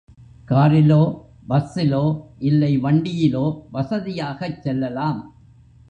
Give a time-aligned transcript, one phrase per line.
[0.47, 1.21] காரிலோ,
[1.49, 2.21] பஸ்ஸிலோ,
[2.39, 3.61] இல்லை வண்டியிலோ
[3.73, 5.35] வசதியாகச் செல்லலாம்.